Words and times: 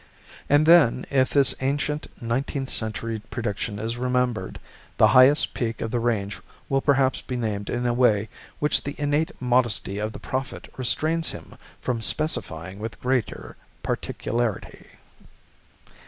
And 0.49 0.65
then, 0.65 1.05
if 1.11 1.29
this 1.29 1.53
ancient, 1.61 2.07
nineteenth 2.19 2.71
century 2.71 3.21
prediction 3.29 3.77
is 3.77 3.97
remembered, 3.97 4.59
the 4.97 5.09
highest 5.09 5.53
peak 5.53 5.79
of 5.79 5.91
the 5.91 5.99
range 5.99 6.41
will 6.69 6.81
perhaps 6.81 7.21
be 7.21 7.35
named 7.35 7.69
in 7.69 7.85
a 7.85 7.93
way 7.93 8.27
which 8.57 8.81
the 8.83 8.95
innate 8.97 9.39
modesty 9.39 9.99
of 9.99 10.11
the 10.11 10.19
prophet 10.19 10.73
restrains 10.75 11.29
him 11.29 11.53
from 11.79 12.01
specifying 12.01 12.79
with 12.79 12.99
greater 12.99 13.55
particularity. 13.83 14.87